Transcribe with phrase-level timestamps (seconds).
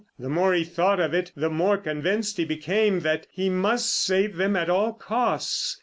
[0.17, 4.35] The more he thought of it the more convinced he became that he must save
[4.35, 5.79] them at all costs.